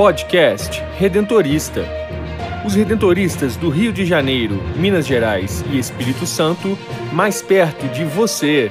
Podcast 0.00 0.82
Redentorista. 0.96 1.84
Os 2.64 2.74
redentoristas 2.74 3.54
do 3.54 3.68
Rio 3.68 3.92
de 3.92 4.06
Janeiro, 4.06 4.54
Minas 4.74 5.06
Gerais 5.06 5.62
e 5.70 5.78
Espírito 5.78 6.24
Santo, 6.24 6.78
mais 7.12 7.42
perto 7.42 7.86
de 7.88 8.02
você. 8.06 8.70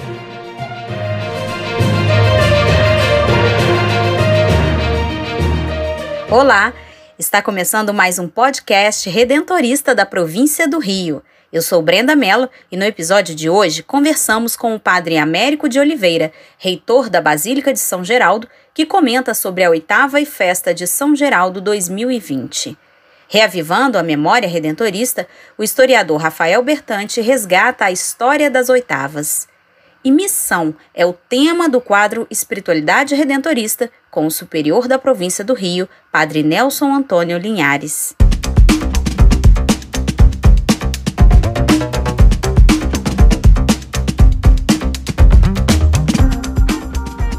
Olá, 6.31 6.73
está 7.19 7.43
começando 7.43 7.93
mais 7.93 8.17
um 8.17 8.27
podcast 8.27 9.07
redentorista 9.07 9.93
da 9.93 10.07
província 10.07 10.67
do 10.67 10.79
Rio. 10.79 11.21
Eu 11.51 11.63
sou 11.63 11.81
Brenda 11.81 12.15
Mello 12.15 12.47
e 12.71 12.77
no 12.77 12.85
episódio 12.85 13.33
de 13.33 13.49
hoje 13.49 13.81
conversamos 13.81 14.55
com 14.55 14.75
o 14.75 14.79
padre 14.79 15.17
Américo 15.17 15.67
de 15.67 15.79
Oliveira, 15.79 16.31
reitor 16.59 17.09
da 17.09 17.19
Basílica 17.19 17.73
de 17.73 17.79
São 17.79 18.03
Geraldo, 18.03 18.47
que 18.71 18.85
comenta 18.85 19.33
sobre 19.33 19.63
a 19.63 19.69
oitava 19.71 20.21
e 20.21 20.27
festa 20.27 20.75
de 20.75 20.85
São 20.85 21.15
Geraldo 21.15 21.59
2020. 21.59 22.77
Reavivando 23.27 23.97
a 23.97 24.03
memória 24.03 24.47
redentorista, 24.47 25.27
o 25.57 25.63
historiador 25.63 26.21
Rafael 26.21 26.61
Bertante 26.61 27.19
resgata 27.19 27.85
a 27.85 27.91
história 27.91 28.49
das 28.49 28.69
oitavas. 28.69 29.47
E 30.03 30.11
missão 30.11 30.75
é 30.93 31.03
o 31.03 31.13
tema 31.13 31.67
do 31.67 31.81
quadro 31.81 32.27
Espiritualidade 32.29 33.15
Redentorista, 33.15 33.91
com 34.11 34.27
o 34.27 34.31
superior 34.31 34.87
da 34.87 34.99
província 34.99 35.43
do 35.43 35.55
Rio, 35.55 35.89
Padre 36.11 36.43
Nelson 36.43 36.93
Antônio 36.93 37.39
Linhares. 37.39 38.15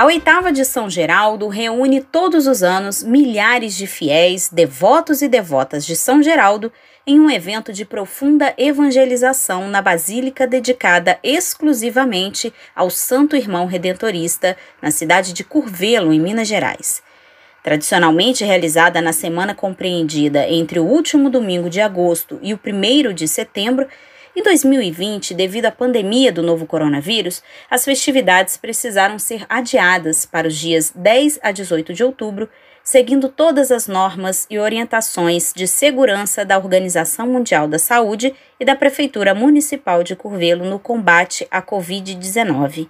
A 0.00 0.06
oitava 0.06 0.50
de 0.50 0.64
São 0.64 0.88
Geraldo 0.88 1.46
reúne 1.46 2.00
todos 2.00 2.46
os 2.46 2.62
anos 2.62 3.02
milhares 3.02 3.76
de 3.76 3.86
fiéis, 3.86 4.48
devotos 4.50 5.20
e 5.20 5.28
devotas 5.28 5.84
de 5.84 5.94
São 5.94 6.22
Geraldo 6.22 6.72
em 7.06 7.20
um 7.20 7.30
evento 7.30 7.70
de 7.70 7.84
profunda 7.84 8.54
evangelização 8.56 9.68
na 9.68 9.82
basílica 9.82 10.46
dedicada 10.46 11.18
exclusivamente 11.22 12.50
ao 12.74 12.88
Santo 12.88 13.36
Irmão 13.36 13.66
Redentorista, 13.66 14.56
na 14.80 14.90
cidade 14.90 15.34
de 15.34 15.44
Curvelo, 15.44 16.14
em 16.14 16.18
Minas 16.18 16.48
Gerais. 16.48 17.02
Tradicionalmente 17.62 18.42
realizada 18.42 19.02
na 19.02 19.12
semana 19.12 19.54
compreendida 19.54 20.48
entre 20.48 20.80
o 20.80 20.86
último 20.86 21.28
domingo 21.28 21.68
de 21.68 21.82
agosto 21.82 22.38
e 22.40 22.54
o 22.54 22.58
primeiro 22.58 23.12
de 23.12 23.28
setembro, 23.28 23.86
em 24.34 24.42
2020, 24.42 25.34
devido 25.34 25.66
à 25.66 25.72
pandemia 25.72 26.30
do 26.30 26.42
novo 26.42 26.66
coronavírus, 26.66 27.42
as 27.70 27.84
festividades 27.84 28.56
precisaram 28.56 29.18
ser 29.18 29.44
adiadas 29.48 30.24
para 30.24 30.48
os 30.48 30.56
dias 30.56 30.92
10 30.94 31.40
a 31.42 31.50
18 31.50 31.92
de 31.92 32.04
outubro 32.04 32.48
seguindo 32.82 33.28
todas 33.28 33.70
as 33.70 33.86
normas 33.86 34.46
e 34.50 34.58
orientações 34.58 35.52
de 35.54 35.66
segurança 35.66 36.44
da 36.44 36.58
Organização 36.58 37.26
Mundial 37.26 37.68
da 37.68 37.78
Saúde 37.78 38.34
e 38.58 38.64
da 38.64 38.74
Prefeitura 38.74 39.34
Municipal 39.34 40.02
de 40.02 40.16
Curvelo 40.16 40.64
no 40.64 40.78
combate 40.78 41.46
à 41.50 41.62
Covid-19. 41.62 42.88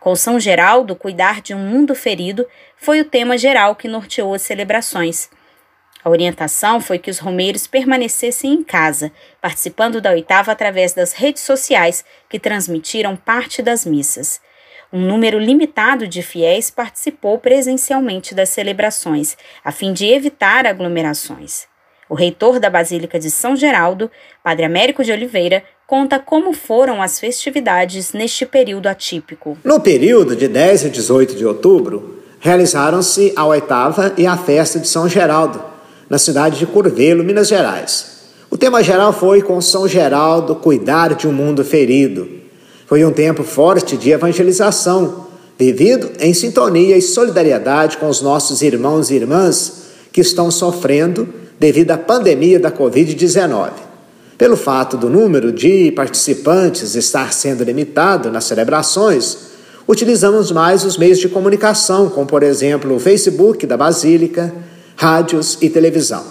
Com 0.00 0.16
São 0.16 0.38
Geraldo, 0.38 0.96
cuidar 0.96 1.40
de 1.40 1.54
um 1.54 1.58
mundo 1.58 1.94
ferido 1.94 2.46
foi 2.76 3.00
o 3.00 3.04
tema 3.04 3.38
geral 3.38 3.74
que 3.76 3.88
norteou 3.88 4.34
as 4.34 4.42
celebrações. 4.42 5.30
A 6.04 6.10
orientação 6.10 6.82
foi 6.82 6.98
que 6.98 7.10
os 7.10 7.18
romeiros 7.18 7.66
permanecessem 7.66 8.52
em 8.52 8.62
casa, 8.62 9.10
participando 9.40 10.02
da 10.02 10.10
oitava 10.10 10.52
através 10.52 10.92
das 10.92 11.14
redes 11.14 11.42
sociais 11.42 12.04
que 12.28 12.38
transmitiram 12.38 13.16
parte 13.16 13.62
das 13.62 13.86
missas. 13.86 14.38
Um 14.92 15.00
número 15.00 15.38
limitado 15.38 16.06
de 16.06 16.22
fiéis 16.22 16.70
participou 16.70 17.38
presencialmente 17.38 18.34
das 18.34 18.50
celebrações, 18.50 19.34
a 19.64 19.72
fim 19.72 19.94
de 19.94 20.04
evitar 20.04 20.66
aglomerações. 20.66 21.64
O 22.06 22.14
reitor 22.14 22.60
da 22.60 22.68
Basílica 22.68 23.18
de 23.18 23.30
São 23.30 23.56
Geraldo, 23.56 24.10
Padre 24.42 24.66
Américo 24.66 25.02
de 25.02 25.10
Oliveira, 25.10 25.64
conta 25.86 26.18
como 26.18 26.52
foram 26.52 27.00
as 27.00 27.18
festividades 27.18 28.12
neste 28.12 28.44
período 28.44 28.88
atípico. 28.88 29.56
No 29.64 29.80
período 29.80 30.36
de 30.36 30.48
10 30.48 30.84
a 30.84 30.88
18 30.90 31.34
de 31.34 31.46
outubro, 31.46 32.22
realizaram-se 32.40 33.32
a 33.34 33.46
oitava 33.46 34.12
e 34.18 34.26
a 34.26 34.36
festa 34.36 34.78
de 34.78 34.86
São 34.86 35.08
Geraldo, 35.08 35.73
na 36.08 36.18
cidade 36.18 36.58
de 36.58 36.66
Curvelo, 36.66 37.24
Minas 37.24 37.48
Gerais. 37.48 38.14
O 38.50 38.56
tema 38.56 38.82
geral 38.82 39.12
foi 39.12 39.42
com 39.42 39.60
São 39.60 39.88
Geraldo 39.88 40.54
cuidar 40.54 41.14
de 41.14 41.26
um 41.26 41.32
mundo 41.32 41.64
ferido, 41.64 42.28
foi 42.86 43.04
um 43.04 43.10
tempo 43.10 43.42
forte 43.42 43.96
de 43.96 44.10
evangelização, 44.10 45.26
vivido 45.58 46.10
em 46.20 46.34
sintonia 46.34 46.96
e 46.96 47.02
solidariedade 47.02 47.96
com 47.96 48.08
os 48.08 48.20
nossos 48.20 48.62
irmãos 48.62 49.10
e 49.10 49.14
irmãs 49.14 49.84
que 50.12 50.20
estão 50.20 50.50
sofrendo 50.50 51.28
devido 51.58 51.92
à 51.92 51.98
pandemia 51.98 52.60
da 52.60 52.70
Covid-19. 52.70 53.70
Pelo 54.36 54.56
fato 54.56 54.96
do 54.96 55.08
número 55.08 55.52
de 55.52 55.90
participantes 55.92 56.94
estar 56.94 57.32
sendo 57.32 57.64
limitado 57.64 58.30
nas 58.30 58.44
celebrações, 58.44 59.38
utilizamos 59.88 60.50
mais 60.50 60.84
os 60.84 60.98
meios 60.98 61.18
de 61.18 61.28
comunicação, 61.28 62.08
como 62.08 62.26
por 62.26 62.42
exemplo 62.42 62.94
o 62.94 63.00
Facebook 63.00 63.66
da 63.66 63.76
Basílica, 63.76 64.52
rádios 64.96 65.58
e 65.60 65.68
televisão. 65.68 66.24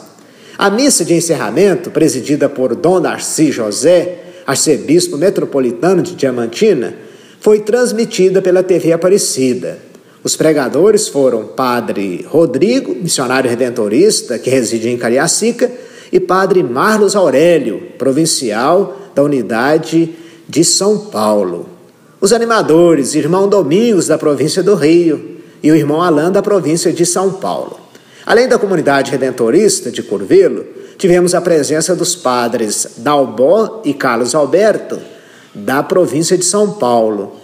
A 0.58 0.70
missa 0.70 1.04
de 1.04 1.14
encerramento, 1.14 1.90
presidida 1.90 2.48
por 2.48 2.76
Dom 2.76 3.02
Darcy 3.02 3.52
José, 3.52 4.20
arcebispo 4.46 5.18
metropolitano 5.18 6.02
de 6.02 6.16
Diamantina, 6.16 6.96
foi 7.40 7.60
transmitida 7.60 8.42
pela 8.42 8.64
TV 8.64 8.94
Aparecida. 8.94 9.80
Os 10.24 10.38
pregadores 10.38 11.08
foram 11.08 11.48
Padre 11.48 12.26
Rodrigo, 12.30 12.96
missionário 12.96 13.50
redentorista 13.50 14.40
que 14.40 14.50
reside 14.50 14.90
em 14.90 14.98
Cariacica, 14.98 15.70
e 16.12 16.20
Padre 16.20 16.62
Marlos 16.62 17.16
Aurélio, 17.16 17.82
provincial 17.98 18.98
da 19.16 19.24
unidade 19.24 20.14
de 20.48 20.64
São 20.64 20.98
Paulo. 20.98 21.68
Os 22.22 22.32
animadores, 22.32 23.16
irmão 23.16 23.50
Domingos, 23.50 24.08
da 24.08 24.18
província 24.18 24.64
do 24.64 24.76
Rio, 24.76 25.40
e 25.62 25.72
o 25.72 25.76
irmão 25.76 26.02
Alain, 26.02 26.32
da 26.32 26.42
província 26.42 26.94
de 26.94 27.06
São 27.06 27.34
Paulo. 27.34 27.83
Além 28.26 28.48
da 28.48 28.58
comunidade 28.58 29.12
redentorista 29.12 29.92
de 29.92 30.02
Curvelo, 30.02 30.66
tivemos 30.98 31.36
a 31.36 31.42
presença 31.42 31.96
dos 31.96 32.16
padres 32.16 32.88
Dalbó 32.98 33.82
e 33.84 33.94
Carlos 33.94 34.34
Alberto, 34.34 35.00
da 35.54 35.84
província 35.84 36.38
de 36.38 36.46
São 36.46 36.72
Paulo, 36.72 37.36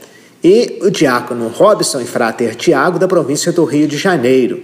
e 0.42 0.80
o 0.82 0.90
diácono 0.90 1.50
Robson 1.50 2.00
e 2.00 2.06
Frater 2.06 2.56
Tiago, 2.56 2.98
da 2.98 3.08
província 3.08 3.52
do 3.52 3.66
Rio 3.66 3.88
de 3.88 3.98
Janeiro. 3.98 4.64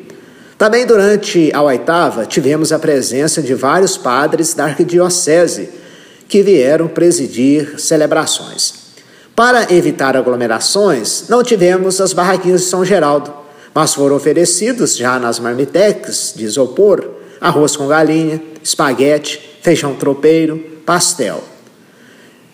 Também 0.58 0.86
durante 0.86 1.52
a 1.54 1.62
oitava, 1.62 2.26
tivemos 2.26 2.72
a 2.72 2.80
presença 2.80 3.42
de 3.42 3.54
vários 3.54 3.98
padres 3.98 4.54
da 4.54 4.64
arquidiocese 4.66 5.70
que 6.30 6.42
vieram 6.42 6.88
presidir 6.88 7.78
celebrações. 7.78 8.74
Para 9.36 9.74
evitar 9.74 10.16
aglomerações, 10.16 11.26
não 11.28 11.44
tivemos 11.44 12.00
as 12.00 12.14
barraquinhas 12.14 12.62
de 12.62 12.68
São 12.68 12.86
Geraldo, 12.86 13.45
mas 13.76 13.94
foram 13.94 14.16
oferecidos 14.16 14.96
já 14.96 15.20
nas 15.20 15.38
marmitex 15.38 16.34
de 16.34 16.46
isopor 16.46 17.16
arroz 17.42 17.76
com 17.76 17.88
galinha, 17.88 18.42
espaguete, 18.64 19.58
feijão 19.62 19.94
tropeiro, 19.94 20.58
pastel. 20.86 21.44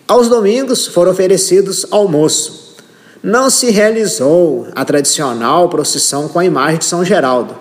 Aos 0.07 0.27
domingos 0.27 0.87
foram 0.87 1.11
oferecidos 1.11 1.85
almoço. 1.91 2.75
Não 3.23 3.49
se 3.51 3.69
realizou 3.69 4.67
a 4.73 4.83
tradicional 4.83 5.69
procissão 5.69 6.27
com 6.27 6.39
a 6.39 6.45
imagem 6.45 6.79
de 6.79 6.85
São 6.85 7.05
Geraldo, 7.05 7.55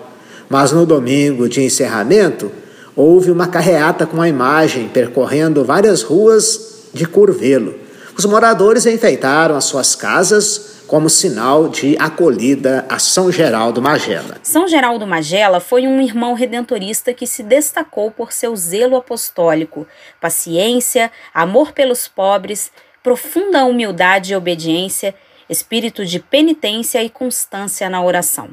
mas 0.49 0.71
no 0.71 0.85
domingo 0.85 1.47
de 1.47 1.61
encerramento 1.61 2.51
houve 2.95 3.29
uma 3.29 3.47
carreata 3.47 4.07
com 4.07 4.19
a 4.21 4.27
imagem 4.27 4.89
percorrendo 4.89 5.63
várias 5.63 6.01
ruas 6.01 6.89
de 6.93 7.05
Curvelo. 7.05 7.75
Os 8.17 8.25
moradores 8.25 8.85
enfeitaram 8.85 9.55
as 9.55 9.65
suas 9.65 9.95
casas 9.95 10.70
como 10.91 11.09
sinal 11.09 11.69
de 11.69 11.95
acolhida 11.97 12.85
a 12.89 12.99
São 12.99 13.31
Geraldo 13.31 13.81
Magela. 13.81 14.35
São 14.43 14.67
Geraldo 14.67 15.07
Magela 15.07 15.61
foi 15.61 15.87
um 15.87 16.01
irmão 16.01 16.33
redentorista 16.33 17.13
que 17.13 17.25
se 17.25 17.43
destacou 17.43 18.11
por 18.11 18.33
seu 18.33 18.53
zelo 18.57 18.97
apostólico, 18.97 19.87
paciência, 20.19 21.09
amor 21.33 21.71
pelos 21.71 22.09
pobres, 22.09 22.73
profunda 23.01 23.63
humildade 23.63 24.33
e 24.33 24.35
obediência, 24.35 25.15
espírito 25.49 26.05
de 26.05 26.19
penitência 26.19 27.01
e 27.01 27.09
constância 27.09 27.89
na 27.89 28.03
oração. 28.03 28.49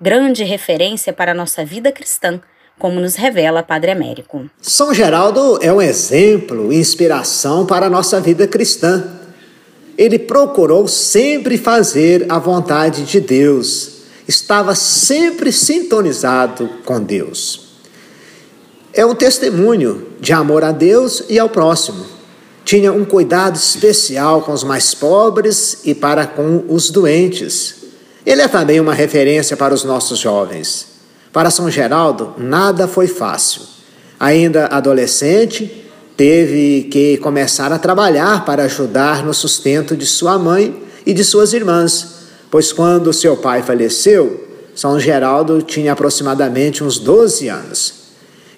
Grande 0.00 0.42
referência 0.42 1.12
para 1.12 1.30
a 1.30 1.34
nossa 1.34 1.64
vida 1.64 1.92
cristã, 1.92 2.40
como 2.76 2.98
nos 2.98 3.14
revela 3.14 3.62
Padre 3.62 3.92
Américo. 3.92 4.50
São 4.60 4.92
Geraldo 4.92 5.60
é 5.62 5.72
um 5.72 5.80
exemplo 5.80 6.72
e 6.72 6.80
inspiração 6.80 7.64
para 7.64 7.86
a 7.86 7.90
nossa 7.90 8.20
vida 8.20 8.48
cristã 8.48 9.21
ele 9.96 10.18
procurou 10.18 10.88
sempre 10.88 11.58
fazer 11.58 12.26
a 12.28 12.38
vontade 12.38 13.04
de 13.04 13.20
Deus, 13.20 13.92
estava 14.26 14.74
sempre 14.74 15.52
sintonizado 15.52 16.68
com 16.84 17.00
Deus. 17.00 17.72
É 18.94 19.04
um 19.04 19.14
testemunho 19.14 20.06
de 20.20 20.32
amor 20.32 20.64
a 20.64 20.72
Deus 20.72 21.24
e 21.28 21.38
ao 21.38 21.48
próximo. 21.48 22.04
Tinha 22.64 22.92
um 22.92 23.04
cuidado 23.04 23.56
especial 23.56 24.42
com 24.42 24.52
os 24.52 24.62
mais 24.62 24.94
pobres 24.94 25.80
e 25.84 25.94
para 25.94 26.26
com 26.26 26.64
os 26.68 26.90
doentes. 26.90 27.76
Ele 28.24 28.42
é 28.42 28.48
também 28.48 28.80
uma 28.80 28.94
referência 28.94 29.56
para 29.56 29.74
os 29.74 29.82
nossos 29.82 30.18
jovens. 30.18 30.86
Para 31.32 31.50
São 31.50 31.70
Geraldo, 31.70 32.34
nada 32.38 32.86
foi 32.86 33.08
fácil. 33.08 33.62
Ainda 34.20 34.66
adolescente, 34.66 35.90
teve 36.16 36.88
que 36.90 37.16
começar 37.18 37.72
a 37.72 37.78
trabalhar 37.78 38.44
para 38.44 38.64
ajudar 38.64 39.24
no 39.24 39.34
sustento 39.34 39.96
de 39.96 40.06
sua 40.06 40.38
mãe 40.38 40.82
e 41.04 41.12
de 41.12 41.24
suas 41.24 41.52
irmãs, 41.52 42.26
pois 42.50 42.72
quando 42.72 43.12
seu 43.12 43.36
pai 43.36 43.62
faleceu, 43.62 44.48
São 44.74 44.98
Geraldo 44.98 45.62
tinha 45.62 45.92
aproximadamente 45.92 46.84
uns 46.84 46.98
12 46.98 47.48
anos. 47.48 47.94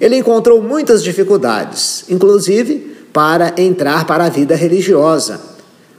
Ele 0.00 0.16
encontrou 0.16 0.62
muitas 0.62 1.02
dificuldades, 1.02 2.04
inclusive 2.08 2.94
para 3.12 3.54
entrar 3.56 4.06
para 4.06 4.24
a 4.24 4.28
vida 4.28 4.54
religiosa, 4.54 5.40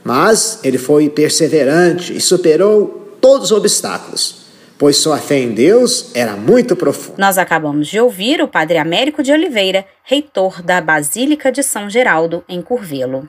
mas 0.04 0.60
ele 0.62 0.78
foi 0.78 1.08
perseverante 1.08 2.16
e 2.16 2.20
superou 2.20 3.16
todos 3.20 3.50
os 3.50 3.56
obstáculos 3.56 4.45
pois 4.78 4.96
sua 4.96 5.18
fé 5.18 5.38
em 5.38 5.52
Deus 5.52 6.10
era 6.14 6.36
muito 6.36 6.76
profunda. 6.76 7.16
Nós 7.18 7.38
acabamos 7.38 7.88
de 7.88 8.00
ouvir 8.00 8.42
o 8.42 8.48
Padre 8.48 8.78
Américo 8.78 9.22
de 9.22 9.32
Oliveira, 9.32 9.84
reitor 10.04 10.62
da 10.62 10.80
Basílica 10.80 11.50
de 11.50 11.62
São 11.62 11.88
Geraldo, 11.88 12.44
em 12.48 12.60
Curvelo. 12.62 13.28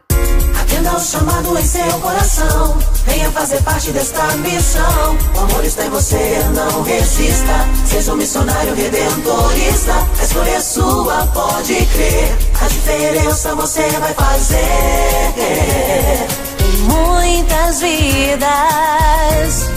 Atenda 0.59 0.89
ao 0.89 0.99
chamado 0.99 1.57
em 1.57 1.63
seu 1.63 1.99
coração, 2.01 2.77
venha 3.05 3.31
fazer 3.31 3.61
parte 3.63 3.91
desta 3.91 4.23
missão. 4.37 5.17
O 5.35 5.39
amor 5.39 5.63
está 5.63 5.85
em 5.85 5.89
você, 5.89 6.39
não 6.53 6.83
resista. 6.83 7.65
Seja 7.85 8.13
um 8.13 8.17
missionário 8.17 8.73
redentorista, 8.75 9.93
a 10.19 10.23
escolha 10.23 10.49
é 10.49 10.59
sua, 10.59 11.25
pode 11.33 11.73
crer. 11.73 12.35
A 12.61 12.67
diferença 12.67 13.55
você 13.55 13.87
vai 13.99 14.13
fazer. 14.13 14.57
Muitas 16.89 17.79
vidas 17.79 19.76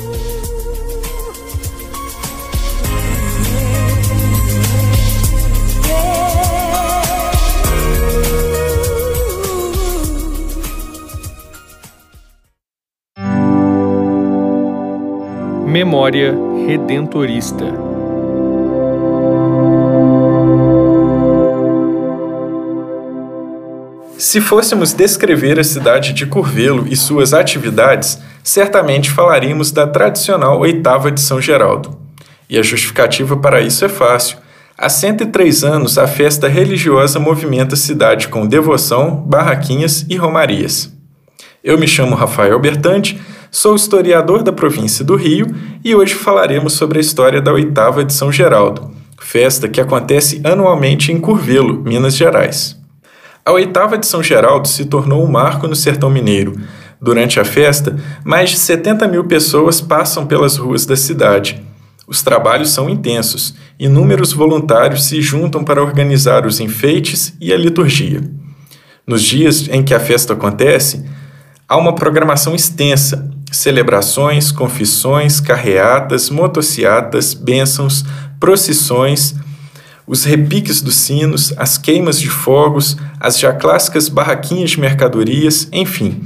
Memória 15.71 16.35
Redentorista. 16.67 17.63
Se 24.17 24.41
fôssemos 24.41 24.91
descrever 24.91 25.57
a 25.57 25.63
cidade 25.63 26.11
de 26.11 26.25
Curvelo 26.25 26.85
e 26.89 26.97
suas 26.97 27.33
atividades, 27.33 28.19
certamente 28.43 29.09
falaríamos 29.09 29.71
da 29.71 29.87
tradicional 29.87 30.59
oitava 30.59 31.09
de 31.09 31.21
São 31.21 31.39
Geraldo. 31.39 31.97
E 32.49 32.59
a 32.59 32.61
justificativa 32.61 33.37
para 33.37 33.61
isso 33.61 33.85
é 33.85 33.89
fácil. 33.89 34.39
Há 34.77 34.89
103 34.89 35.63
anos, 35.63 35.97
a 35.97 36.05
festa 36.05 36.49
religiosa 36.49 37.17
movimenta 37.17 37.75
a 37.75 37.77
cidade 37.77 38.27
com 38.27 38.45
devoção, 38.45 39.15
barraquinhas 39.25 40.05
e 40.09 40.17
romarias. 40.17 40.91
Eu 41.63 41.77
me 41.77 41.87
chamo 41.87 42.13
Rafael 42.13 42.59
Bertante 42.59 43.21
Sou 43.53 43.75
historiador 43.75 44.43
da 44.43 44.53
província 44.53 45.03
do 45.03 45.17
Rio 45.17 45.45
e 45.83 45.93
hoje 45.93 46.13
falaremos 46.13 46.71
sobre 46.71 46.99
a 46.99 47.01
história 47.01 47.41
da 47.41 47.51
oitava 47.51 48.01
de 48.01 48.13
São 48.13 48.31
Geraldo, 48.31 48.91
festa 49.19 49.67
que 49.67 49.81
acontece 49.81 50.39
anualmente 50.41 51.11
em 51.11 51.19
Curvelo, 51.19 51.83
Minas 51.83 52.15
Gerais. 52.15 52.79
A 53.45 53.51
oitava 53.51 53.97
de 53.97 54.07
São 54.07 54.23
Geraldo 54.23 54.69
se 54.69 54.85
tornou 54.85 55.21
um 55.21 55.29
marco 55.29 55.67
no 55.67 55.75
sertão 55.75 56.09
mineiro. 56.09 56.57
Durante 57.01 57.41
a 57.41 57.43
festa, 57.43 57.99
mais 58.23 58.51
de 58.51 58.55
70 58.55 59.05
mil 59.09 59.25
pessoas 59.25 59.81
passam 59.81 60.25
pelas 60.25 60.55
ruas 60.55 60.85
da 60.85 60.95
cidade. 60.95 61.61
Os 62.07 62.23
trabalhos 62.23 62.69
são 62.69 62.89
intensos, 62.89 63.53
inúmeros 63.77 64.31
voluntários 64.31 65.03
se 65.03 65.21
juntam 65.21 65.61
para 65.61 65.83
organizar 65.83 66.45
os 66.45 66.61
enfeites 66.61 67.33
e 67.41 67.51
a 67.51 67.57
liturgia. 67.57 68.21
Nos 69.05 69.21
dias 69.21 69.67
em 69.67 69.83
que 69.83 69.93
a 69.93 69.99
festa 69.99 70.31
acontece, 70.31 71.05
há 71.67 71.75
uma 71.75 71.93
programação 71.93 72.55
extensa, 72.55 73.29
celebrações, 73.51 74.51
confissões, 74.51 75.39
carreatas, 75.39 76.29
motociatas, 76.29 77.33
bênçãos, 77.33 78.03
procissões, 78.39 79.35
os 80.07 80.23
repiques 80.23 80.81
dos 80.81 80.95
sinos, 80.95 81.53
as 81.57 81.77
queimas 81.77 82.19
de 82.19 82.29
fogos, 82.29 82.97
as 83.19 83.37
já 83.37 83.53
clássicas 83.53 84.09
barraquinhas 84.09 84.71
de 84.71 84.79
mercadorias, 84.79 85.67
enfim, 85.71 86.21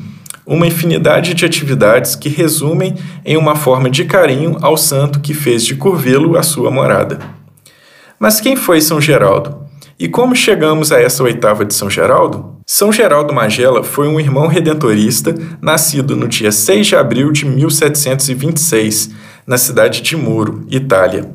uma 0.46 0.68
infinidade 0.68 1.34
de 1.34 1.46
atividades 1.46 2.16
que 2.16 2.30
resumem 2.30 2.96
em 3.26 3.36
uma 3.36 3.56
forma 3.56 3.90
de 3.90 4.06
carinho 4.06 4.58
ao 4.62 4.78
santo 4.78 5.20
que 5.20 5.34
fez 5.34 5.66
de 5.66 5.76
Curvelo 5.76 6.38
a 6.38 6.44
sua 6.44 6.70
morada. 6.70 7.20
Mas 8.20 8.40
quem 8.40 8.56
foi 8.56 8.80
São 8.80 9.02
Geraldo? 9.02 9.65
E 9.98 10.10
como 10.10 10.36
chegamos 10.36 10.92
a 10.92 11.00
essa 11.00 11.24
oitava 11.24 11.64
de 11.64 11.74
São 11.74 11.90
Geraldo? 11.90 12.58
São 12.66 12.92
Geraldo 12.92 13.34
Magela 13.34 13.82
foi 13.82 14.10
um 14.10 14.20
irmão 14.20 14.46
redentorista 14.46 15.34
nascido 15.62 16.18
no 16.18 16.28
dia 16.28 16.52
6 16.52 16.88
de 16.88 16.96
abril 16.98 17.32
de 17.32 17.46
1726, 17.46 19.12
na 19.48 19.58
cidade 19.58 20.02
de 20.02 20.18
Muro, 20.18 20.66
Itália. 20.70 21.32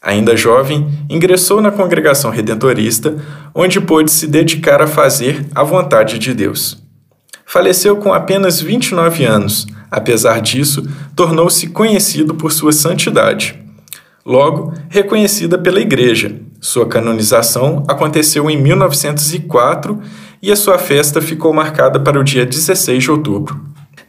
Ainda 0.00 0.36
jovem, 0.36 0.88
ingressou 1.10 1.60
na 1.60 1.72
congregação 1.72 2.30
redentorista, 2.30 3.16
onde 3.52 3.80
pôde 3.80 4.12
se 4.12 4.28
dedicar 4.28 4.80
a 4.80 4.86
fazer 4.86 5.44
a 5.52 5.64
vontade 5.64 6.16
de 6.16 6.32
Deus. 6.32 6.80
Faleceu 7.44 7.96
com 7.96 8.14
apenas 8.14 8.60
29 8.60 9.24
anos, 9.24 9.66
apesar 9.90 10.40
disso, 10.40 10.88
tornou-se 11.16 11.66
conhecido 11.66 12.36
por 12.36 12.52
sua 12.52 12.70
santidade. 12.70 13.60
Logo, 14.24 14.74
reconhecida 14.88 15.56
pela 15.56 15.80
Igreja, 15.80 16.40
sua 16.60 16.86
canonização 16.86 17.84
aconteceu 17.88 18.50
em 18.50 18.60
1904 18.60 19.98
e 20.42 20.52
a 20.52 20.56
sua 20.56 20.78
festa 20.78 21.22
ficou 21.22 21.52
marcada 21.54 21.98
para 21.98 22.20
o 22.20 22.24
dia 22.24 22.44
16 22.44 23.02
de 23.02 23.10
outubro. 23.10 23.58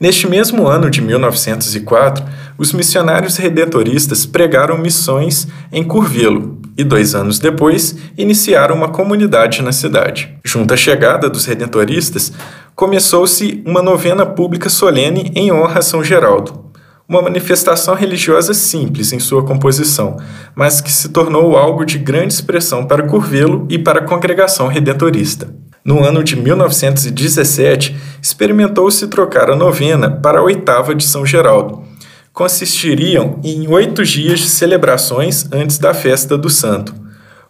Neste 0.01 0.27
mesmo 0.27 0.67
ano 0.67 0.89
de 0.89 1.01
1904, 1.01 2.25
os 2.57 2.73
missionários 2.73 3.37
redentoristas 3.37 4.25
pregaram 4.25 4.77
missões 4.77 5.47
em 5.71 5.83
Curvelo 5.83 6.59
e, 6.77 6.83
dois 6.83 7.15
anos 7.15 7.39
depois, 7.39 7.95
iniciaram 8.17 8.75
uma 8.75 8.89
comunidade 8.89 9.61
na 9.61 9.71
cidade. 9.71 10.35
Junto 10.43 10.73
à 10.73 10.77
chegada 10.77 11.29
dos 11.29 11.45
redentoristas, 11.45 12.33
começou-se 12.75 13.61
uma 13.65 13.81
novena 13.81 14.25
pública 14.25 14.69
solene 14.69 15.31
em 15.35 15.51
honra 15.51 15.79
a 15.79 15.83
São 15.83 16.03
Geraldo, 16.03 16.70
uma 17.11 17.21
manifestação 17.21 17.93
religiosa 17.93 18.53
simples 18.53 19.11
em 19.11 19.19
sua 19.19 19.43
composição, 19.43 20.15
mas 20.55 20.79
que 20.79 20.89
se 20.89 21.09
tornou 21.09 21.57
algo 21.57 21.83
de 21.83 21.97
grande 21.97 22.33
expressão 22.33 22.85
para 22.85 23.05
Curvelo 23.05 23.67
e 23.69 23.77
para 23.77 23.99
a 23.99 24.05
congregação 24.05 24.69
redentorista. 24.69 25.53
No 25.83 26.01
ano 26.05 26.23
de 26.23 26.37
1917, 26.37 27.97
experimentou-se 28.21 29.05
trocar 29.07 29.51
a 29.51 29.57
novena 29.57 30.09
para 30.09 30.39
a 30.39 30.41
oitava 30.41 30.95
de 30.95 31.03
São 31.03 31.25
Geraldo. 31.25 31.83
Consistiriam 32.31 33.41
em 33.43 33.67
oito 33.67 34.05
dias 34.05 34.39
de 34.39 34.47
celebrações 34.47 35.45
antes 35.51 35.77
da 35.77 35.93
festa 35.93 36.37
do 36.37 36.49
santo. 36.49 36.95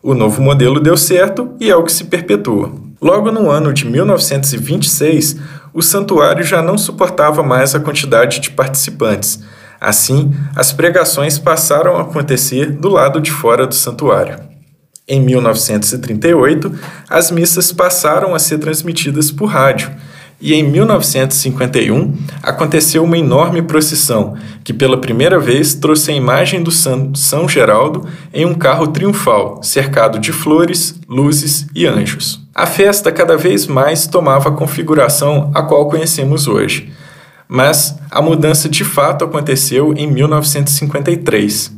O 0.01 0.15
novo 0.15 0.41
modelo 0.41 0.79
deu 0.79 0.97
certo 0.97 1.53
e 1.59 1.69
é 1.69 1.75
o 1.75 1.83
que 1.83 1.91
se 1.91 2.05
perpetua. 2.05 2.73
Logo 2.99 3.31
no 3.31 3.47
ano 3.49 3.71
de 3.71 3.85
1926, 3.85 5.37
o 5.71 5.83
santuário 5.83 6.43
já 6.43 6.63
não 6.63 6.79
suportava 6.79 7.43
mais 7.43 7.75
a 7.75 7.79
quantidade 7.79 8.39
de 8.39 8.49
participantes. 8.49 9.39
Assim, 9.81 10.31
as 10.55 10.71
pregações 10.71 11.39
passaram 11.39 11.97
a 11.97 12.03
acontecer 12.03 12.71
do 12.71 12.87
lado 12.87 13.19
de 13.19 13.31
fora 13.31 13.65
do 13.65 13.73
santuário. 13.73 14.39
Em 15.07 15.19
1938, 15.19 16.71
as 17.09 17.31
missas 17.31 17.73
passaram 17.73 18.35
a 18.35 18.39
ser 18.39 18.59
transmitidas 18.59 19.31
por 19.31 19.47
rádio, 19.47 19.91
e 20.39 20.53
em 20.53 20.63
1951 20.63 22.15
aconteceu 22.43 23.03
uma 23.03 23.17
enorme 23.17 23.63
procissão 23.63 24.35
que 24.63 24.73
pela 24.73 25.01
primeira 25.01 25.39
vez 25.39 25.73
trouxe 25.73 26.11
a 26.11 26.15
imagem 26.15 26.61
do 26.61 26.71
São 26.71 27.49
Geraldo 27.49 28.07
em 28.31 28.45
um 28.45 28.53
carro 28.53 28.87
triunfal, 28.87 29.61
cercado 29.63 30.19
de 30.19 30.31
flores, 30.31 30.99
luzes 31.07 31.67
e 31.75 31.87
anjos. 31.87 32.39
A 32.53 32.65
festa 32.65 33.11
cada 33.11 33.35
vez 33.35 33.65
mais 33.65 34.07
tomava 34.07 34.49
a 34.49 34.53
configuração 34.53 35.51
a 35.53 35.63
qual 35.63 35.89
conhecemos 35.89 36.47
hoje, 36.47 36.91
mas 37.51 37.99
a 38.09 38.21
mudança 38.21 38.69
de 38.69 38.85
fato 38.85 39.25
aconteceu 39.25 39.93
em 39.93 40.09
1953. 40.09 41.69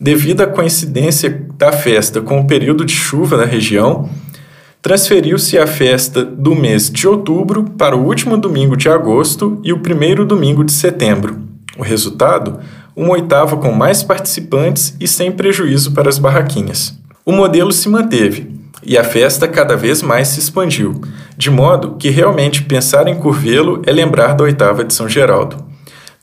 Devido 0.00 0.40
à 0.40 0.46
coincidência 0.46 1.46
da 1.58 1.70
festa 1.70 2.22
com 2.22 2.40
o 2.40 2.46
período 2.46 2.86
de 2.86 2.94
chuva 2.94 3.36
na 3.36 3.44
região, 3.44 4.08
transferiu-se 4.80 5.58
a 5.58 5.66
festa 5.66 6.24
do 6.24 6.54
mês 6.54 6.90
de 6.90 7.06
outubro 7.06 7.64
para 7.64 7.94
o 7.94 8.02
último 8.02 8.38
domingo 8.38 8.78
de 8.78 8.88
agosto 8.88 9.60
e 9.62 9.74
o 9.74 9.80
primeiro 9.80 10.24
domingo 10.24 10.64
de 10.64 10.72
setembro. 10.72 11.38
O 11.76 11.82
resultado? 11.82 12.60
Uma 12.96 13.10
oitava 13.10 13.58
com 13.58 13.72
mais 13.72 14.02
participantes 14.02 14.96
e 14.98 15.06
sem 15.06 15.30
prejuízo 15.30 15.92
para 15.92 16.08
as 16.08 16.18
barraquinhas. 16.18 16.98
O 17.26 17.32
modelo 17.32 17.72
se 17.72 17.90
manteve 17.90 18.54
e 18.82 18.96
a 18.96 19.04
festa 19.04 19.46
cada 19.46 19.76
vez 19.76 20.02
mais 20.02 20.28
se 20.28 20.40
expandiu, 20.40 20.98
de 21.36 21.50
modo 21.50 21.96
que 21.96 22.10
realmente 22.10 22.62
pensar 22.62 23.08
em 23.08 23.14
Curvelo 23.14 23.82
é 23.86 23.92
lembrar 23.92 24.34
da 24.34 24.44
oitava 24.44 24.84
de 24.84 24.94
São 24.94 25.08
Geraldo. 25.08 25.64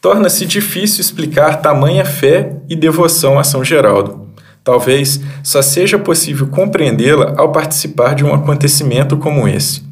Torna-se 0.01 0.45
difícil 0.45 1.01
explicar 1.01 1.61
tamanha 1.61 2.03
fé 2.03 2.57
e 2.67 2.75
devoção 2.75 3.37
a 3.37 3.43
São 3.43 3.63
Geraldo. 3.63 4.27
Talvez 4.63 5.19
só 5.43 5.61
seja 5.61 5.97
possível 5.97 6.47
compreendê-la 6.47 7.33
ao 7.37 7.51
participar 7.51 8.15
de 8.15 8.23
um 8.23 8.33
acontecimento 8.33 9.17
como 9.17 9.47
esse. 9.47 9.83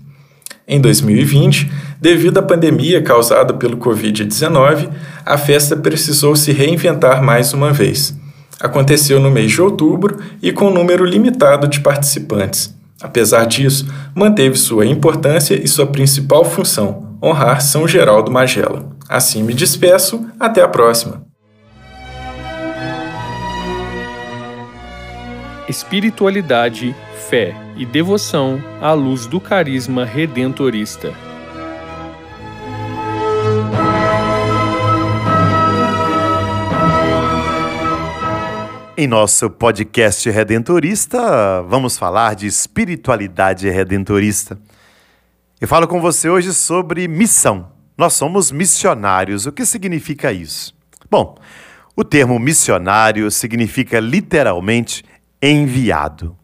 Em 0.68 0.80
2020, 0.80 1.72
devido 2.00 2.38
à 2.38 2.44
pandemia 2.44 3.02
causada 3.02 3.54
pelo 3.54 3.78
Covid-19, 3.78 4.90
a 5.26 5.38
festa 5.38 5.76
precisou 5.76 6.36
se 6.36 6.52
reinventar 6.52 7.24
mais 7.24 7.54
uma 7.54 7.74
vez. 7.74 8.16
Aconteceu 8.60 9.20
no 9.20 9.32
mês 9.32 9.52
de 9.52 9.62
outubro 9.62 10.18
e 10.42 10.52
com 10.52 10.68
um 10.68 10.74
número 10.74 11.06
limitado 11.06 11.68
de 11.68 11.80
participantes. 11.80 12.76
Apesar 13.02 13.46
disso, 13.46 13.88
manteve 14.14 14.58
sua 14.58 14.86
importância 14.86 15.56
e 15.56 15.68
sua 15.68 15.88
principal 15.88 16.44
função, 16.44 17.18
honrar 17.24 17.62
São 17.62 17.88
Geraldo 17.88 18.32
Magela. 18.32 18.90
Assim 19.08 19.44
me 19.44 19.54
despeço, 19.54 20.26
até 20.40 20.62
a 20.62 20.68
próxima. 20.68 21.30
espiritualidade, 25.70 26.96
fé 27.30 27.56
e 27.78 27.86
devoção 27.86 28.62
à 28.82 28.92
luz 28.92 29.28
do 29.28 29.40
carisma 29.40 30.04
redentorista. 30.04 31.14
Em 39.02 39.08
nosso 39.08 39.50
podcast 39.50 40.30
redentorista, 40.30 41.62
vamos 41.62 41.98
falar 41.98 42.36
de 42.36 42.48
espiritualidade 42.48 43.70
redentorista. 43.70 44.60
Eu 45.62 45.70
falo 45.70 45.88
com 45.88 46.02
você 46.02 46.28
hoje 46.28 46.54
sobre 46.54 47.08
missão. 47.08 47.72
Nós 47.98 48.12
somos 48.12 48.52
missionários. 48.52 49.46
O 49.46 49.54
que 49.54 49.66
significa 49.66 50.34
isso? 50.34 50.76
Bom, 51.10 51.38
o 51.96 52.04
termo 52.04 52.38
missionário 52.38 53.32
significa 53.32 54.02
literalmente 54.02 55.06
enviado. 55.42 56.36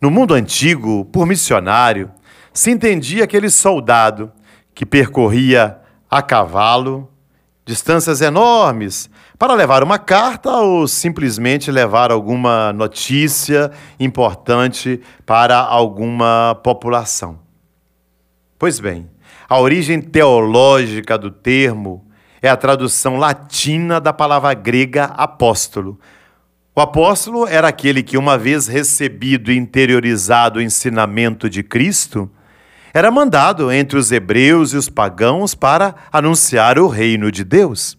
No 0.00 0.10
mundo 0.10 0.32
antigo, 0.32 1.04
por 1.12 1.26
missionário, 1.26 2.10
se 2.54 2.70
entendia 2.70 3.24
aquele 3.24 3.50
soldado 3.50 4.32
que 4.74 4.86
percorria 4.86 5.78
a 6.10 6.22
cavalo 6.22 7.12
distâncias 7.70 8.20
enormes 8.20 9.08
para 9.38 9.54
levar 9.54 9.84
uma 9.84 9.96
carta 9.96 10.50
ou 10.50 10.88
simplesmente 10.88 11.70
levar 11.70 12.10
alguma 12.10 12.72
notícia 12.72 13.70
importante 13.98 15.00
para 15.24 15.56
alguma 15.56 16.58
população. 16.64 17.38
Pois 18.58 18.80
bem, 18.80 19.08
a 19.48 19.60
origem 19.60 20.00
teológica 20.00 21.16
do 21.16 21.30
termo 21.30 22.04
é 22.42 22.48
a 22.48 22.56
tradução 22.56 23.16
latina 23.16 24.00
da 24.00 24.12
palavra 24.12 24.52
grega 24.52 25.04
apóstolo, 25.04 25.96
o 26.74 26.80
apóstolo 26.80 27.46
era 27.46 27.68
aquele 27.68 28.02
que, 28.02 28.16
uma 28.16 28.38
vez 28.38 28.66
recebido 28.66 29.52
e 29.52 29.56
interiorizado 29.56 30.58
o 30.58 30.62
ensinamento 30.62 31.50
de 31.50 31.62
Cristo, 31.62 32.30
era 32.92 33.10
mandado 33.10 33.70
entre 33.70 33.98
os 33.98 34.10
hebreus 34.10 34.72
e 34.72 34.76
os 34.76 34.88
pagãos 34.88 35.54
para 35.54 35.94
anunciar 36.12 36.78
o 36.78 36.88
reino 36.88 37.30
de 37.30 37.44
Deus. 37.44 37.98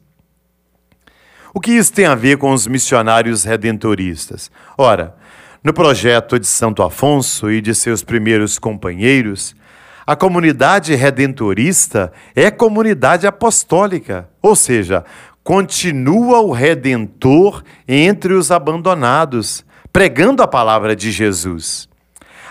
O 1.53 1.60
que 1.60 1.71
isso 1.71 1.91
tem 1.91 2.05
a 2.05 2.15
ver 2.15 2.38
com 2.38 2.53
os 2.53 2.65
missionários 2.65 3.43
redentoristas? 3.43 4.50
Ora, 4.77 5.15
no 5.63 5.74
projeto 5.74 6.39
de 6.39 6.48
Santo 6.48 6.81
Afonso 6.81 7.51
e 7.51 7.62
de 7.62 7.75
seus 7.75 8.03
primeiros 8.03 8.57
companheiros, 8.57 9.55
a 10.07 10.15
comunidade 10.15 10.95
redentorista 10.95 12.12
é 12.36 12.50
comunidade 12.50 13.27
apostólica, 13.27 14.29
ou 14.41 14.55
seja, 14.55 15.05
continua 15.43 16.39
o 16.41 16.51
Redentor 16.51 17.63
entre 17.88 18.33
os 18.33 18.51
abandonados, 18.51 19.63
pregando 19.93 20.41
a 20.41 20.48
palavra 20.48 20.95
de 20.95 21.12
Jesus. 21.12 21.90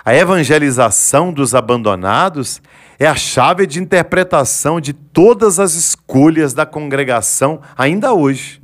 A 0.05 0.15
evangelização 0.15 1.33
dos 1.33 1.55
abandonados 1.55 2.63
é 2.99 3.07
a 3.07 3.15
chave 3.15 3.67
de 3.67 3.81
interpretação 3.81 4.81
de 4.81 4.93
todas 4.93 5.59
as 5.59 5.75
escolhas 5.75 6.55
da 6.55 6.65
congregação 6.65 7.61
ainda 7.77 8.13
hoje. 8.13 8.61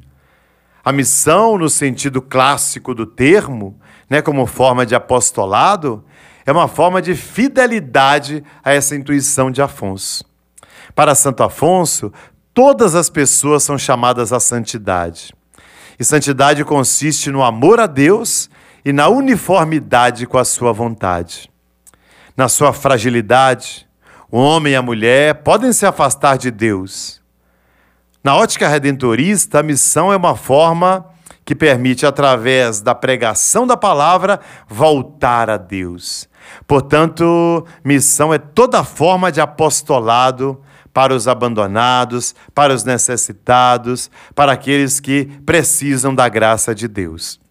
A 0.85 0.93
missão, 0.93 1.59
no 1.59 1.69
sentido 1.69 2.23
clássico 2.23 2.95
do 2.95 3.05
termo, 3.05 3.78
né, 4.09 4.23
como 4.23 4.47
forma 4.47 4.87
de 4.87 4.95
apostolado, 4.95 6.05
é 6.45 6.52
uma 6.52 6.69
forma 6.69 7.02
de 7.02 7.14
fidelidade 7.14 8.43
a 8.62 8.73
essa 8.73 8.95
intuição 8.95 9.50
de 9.50 9.61
Afonso. 9.61 10.25
Para 10.95 11.14
Santo 11.14 11.43
Afonso, 11.43 12.12
todas 12.55 12.95
as 12.95 13.11
pessoas 13.11 13.64
são 13.64 13.76
chamadas 13.76 14.33
à 14.33 14.38
santidade. 14.38 15.35
E 15.99 16.05
santidade 16.05 16.64
consiste 16.64 17.31
no 17.31 17.43
amor 17.43 17.81
a 17.81 17.87
Deus 17.87 18.49
e 18.87 18.93
na 18.93 19.09
uniformidade 19.09 20.28
com 20.28 20.38
a 20.38 20.45
sua 20.45 20.73
vontade. 20.73 21.50
Na 22.37 22.49
sua 22.49 22.73
fragilidade, 22.73 23.85
o 24.31 24.38
homem 24.38 24.75
e 24.75 24.76
a 24.76 24.81
mulher 24.81 25.43
podem 25.43 25.73
se 25.73 25.85
afastar 25.85 26.38
de 26.38 26.52
Deus. 26.52 27.21
Na 28.23 28.37
ótica 28.37 28.69
redentorista, 28.69 29.59
a 29.59 29.62
missão 29.64 30.12
é 30.12 30.16
uma 30.16 30.37
forma 30.37 31.05
que 31.45 31.52
permite, 31.52 32.07
através 32.07 32.81
da 32.81 32.95
pregação 32.95 33.66
da 33.66 33.76
palavra, 33.76 34.38
voltar 34.69 35.50
a 35.50 35.57
Deus. 35.57 36.28
Portanto, 36.64 37.66
missão 37.85 38.33
é 38.33 38.38
toda 38.38 38.85
forma 38.85 39.33
de 39.33 39.40
apostolado 39.40 40.62
para 40.95 41.12
os 41.12 41.26
abandonados, 41.26 42.37
para 42.55 42.73
os 42.73 42.85
necessitados, 42.85 44.09
para 44.33 44.52
aqueles 44.52 45.00
que 45.00 45.25
precisam 45.45 46.14
da 46.14 46.28
graça 46.28 46.73
de 46.73 46.87
Deus. 46.87 47.45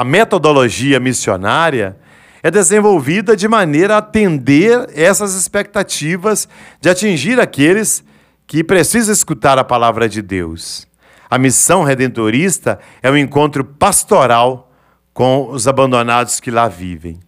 A 0.00 0.04
metodologia 0.04 0.98
missionária 0.98 1.94
é 2.42 2.50
desenvolvida 2.50 3.36
de 3.36 3.46
maneira 3.46 3.96
a 3.96 3.98
atender 3.98 4.88
essas 4.94 5.34
expectativas 5.34 6.48
de 6.80 6.88
atingir 6.88 7.38
aqueles 7.38 8.02
que 8.46 8.64
precisam 8.64 9.12
escutar 9.12 9.58
a 9.58 9.62
palavra 9.62 10.08
de 10.08 10.22
Deus. 10.22 10.86
A 11.28 11.36
missão 11.36 11.82
redentorista 11.82 12.78
é 13.02 13.10
um 13.10 13.16
encontro 13.18 13.62
pastoral 13.62 14.72
com 15.12 15.50
os 15.50 15.68
abandonados 15.68 16.40
que 16.40 16.50
lá 16.50 16.66
vivem. 16.66 17.20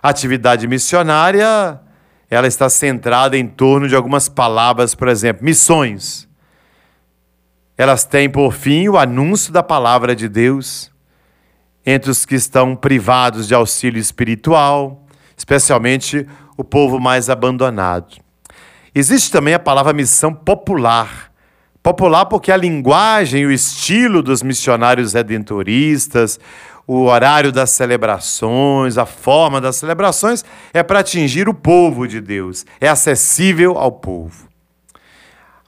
A 0.00 0.10
atividade 0.10 0.68
missionária 0.68 1.80
ela 2.30 2.46
está 2.46 2.68
centrada 2.68 3.36
em 3.36 3.48
torno 3.48 3.88
de 3.88 3.96
algumas 3.96 4.28
palavras, 4.28 4.94
por 4.94 5.08
exemplo, 5.08 5.44
missões. 5.44 6.28
Elas 7.76 8.04
têm 8.04 8.30
por 8.30 8.52
fim 8.52 8.88
o 8.88 8.96
anúncio 8.96 9.52
da 9.52 9.64
palavra 9.64 10.14
de 10.14 10.28
Deus 10.28 10.94
entre 11.86 12.10
os 12.10 12.26
que 12.26 12.34
estão 12.34 12.74
privados 12.74 13.46
de 13.46 13.54
auxílio 13.54 14.00
espiritual, 14.00 15.06
especialmente 15.36 16.26
o 16.56 16.64
povo 16.64 16.98
mais 16.98 17.30
abandonado. 17.30 18.16
Existe 18.92 19.30
também 19.30 19.54
a 19.54 19.58
palavra 19.58 19.92
missão 19.92 20.34
popular. 20.34 21.30
Popular 21.82 22.26
porque 22.26 22.50
a 22.50 22.56
linguagem 22.56 23.42
e 23.42 23.46
o 23.46 23.52
estilo 23.52 24.20
dos 24.20 24.42
missionários 24.42 25.12
redentoristas, 25.12 26.40
o 26.86 27.02
horário 27.04 27.52
das 27.52 27.70
celebrações, 27.70 28.96
a 28.96 29.04
forma 29.06 29.60
das 29.60 29.76
celebrações, 29.76 30.44
é 30.72 30.82
para 30.82 31.00
atingir 31.00 31.48
o 31.48 31.54
povo 31.54 32.08
de 32.08 32.20
Deus, 32.20 32.64
é 32.80 32.88
acessível 32.88 33.76
ao 33.76 33.92
povo. 33.92 34.48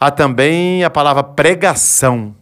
Há 0.00 0.10
também 0.10 0.84
a 0.84 0.90
palavra 0.90 1.22
pregação. 1.22 2.34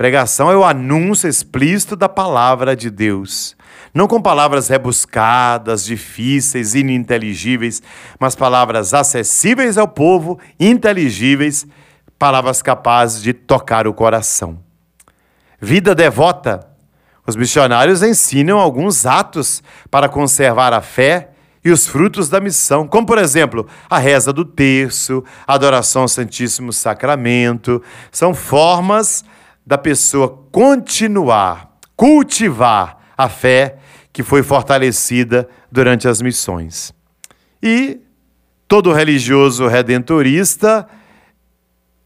Pregação 0.00 0.50
é 0.50 0.56
o 0.56 0.64
anúncio 0.64 1.28
explícito 1.28 1.94
da 1.94 2.08
palavra 2.08 2.74
de 2.74 2.88
Deus. 2.88 3.54
Não 3.92 4.08
com 4.08 4.18
palavras 4.18 4.66
rebuscadas, 4.66 5.84
difíceis, 5.84 6.74
ininteligíveis, 6.74 7.82
mas 8.18 8.34
palavras 8.34 8.94
acessíveis 8.94 9.76
ao 9.76 9.86
povo, 9.86 10.38
inteligíveis, 10.58 11.66
palavras 12.18 12.62
capazes 12.62 13.22
de 13.22 13.34
tocar 13.34 13.86
o 13.86 13.92
coração. 13.92 14.60
Vida 15.60 15.94
devota. 15.94 16.66
Os 17.26 17.36
missionários 17.36 18.02
ensinam 18.02 18.58
alguns 18.58 19.04
atos 19.04 19.62
para 19.90 20.08
conservar 20.08 20.72
a 20.72 20.80
fé 20.80 21.28
e 21.62 21.70
os 21.70 21.86
frutos 21.86 22.30
da 22.30 22.40
missão, 22.40 22.88
como 22.88 23.06
por 23.06 23.18
exemplo, 23.18 23.68
a 23.90 23.98
reza 23.98 24.32
do 24.32 24.46
terço, 24.46 25.22
a 25.46 25.52
adoração 25.52 26.00
ao 26.00 26.08
Santíssimo 26.08 26.72
Sacramento, 26.72 27.82
são 28.10 28.34
formas 28.34 29.26
da 29.70 29.78
pessoa 29.78 30.48
continuar, 30.50 31.78
cultivar 31.94 32.98
a 33.16 33.28
fé 33.28 33.76
que 34.12 34.20
foi 34.20 34.42
fortalecida 34.42 35.48
durante 35.70 36.08
as 36.08 36.20
missões. 36.20 36.92
E 37.62 38.00
todo 38.66 38.92
religioso 38.92 39.68
redentorista 39.68 40.88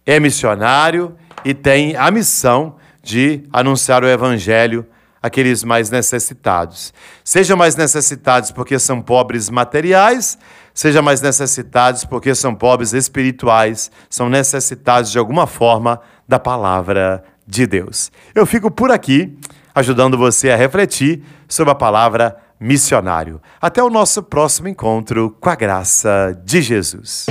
é 0.04 0.20
missionário 0.20 1.16
e 1.42 1.54
tem 1.54 1.96
a 1.96 2.10
missão 2.10 2.76
de 3.02 3.44
anunciar 3.50 4.04
o 4.04 4.08
evangelho 4.08 4.86
àqueles 5.22 5.64
mais 5.64 5.88
necessitados. 5.88 6.92
Sejam 7.24 7.56
mais 7.56 7.74
necessitados 7.76 8.50
porque 8.50 8.78
são 8.78 9.00
pobres 9.00 9.48
materiais, 9.48 10.36
sejam 10.74 11.02
mais 11.02 11.22
necessitados 11.22 12.04
porque 12.04 12.34
são 12.34 12.54
pobres 12.54 12.92
espirituais, 12.92 13.90
são 14.10 14.28
necessitados 14.28 15.10
de 15.10 15.18
alguma 15.18 15.46
forma 15.46 15.98
da 16.28 16.38
palavra 16.38 17.24
de 17.46 17.66
Deus. 17.66 18.10
Eu 18.34 18.46
fico 18.46 18.70
por 18.70 18.90
aqui 18.90 19.36
ajudando 19.74 20.16
você 20.16 20.50
a 20.50 20.56
refletir 20.56 21.22
sobre 21.48 21.72
a 21.72 21.74
palavra 21.74 22.36
missionário. 22.58 23.42
Até 23.60 23.82
o 23.82 23.90
nosso 23.90 24.22
próximo 24.22 24.68
encontro 24.68 25.36
com 25.40 25.50
a 25.50 25.54
graça 25.54 26.40
de 26.44 26.62
Jesus. 26.62 27.26